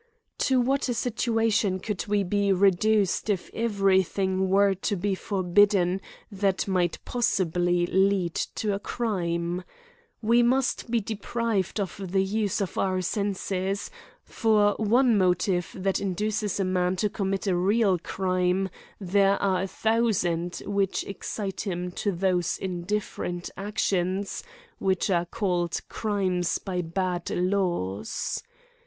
[0.39, 6.01] To what a situation should we be reduced if every thing were to be forbidden
[6.31, 9.63] that mighc possibly lead to a crime?
[10.19, 11.69] We must be GRIMES AND PUNISHMENTS.
[11.69, 13.91] I49 deprived of the use of our senses:
[14.25, 19.67] for one motive that induces a man to commit a real crime, there are a
[19.67, 24.41] thousand which excite him to those indif ferent actions
[24.79, 28.41] which are called crimes by bad laws.